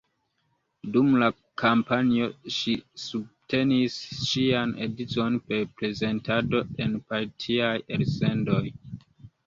[0.93, 1.27] Dum la
[1.63, 3.99] kampanjo ŝi subtenis
[4.31, 8.65] ŝian edzon per prezentado en partiaj elsendoj.